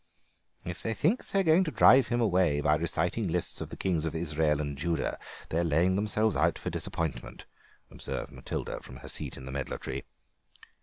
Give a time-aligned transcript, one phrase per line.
[0.65, 4.03] "If they think they're going to drive him away by reciting lists of the kings
[4.03, 7.45] of Israel and Judah they're laying themselves out for disappointment,"
[7.91, 10.05] observed Matilda from her seat in the medlar tree.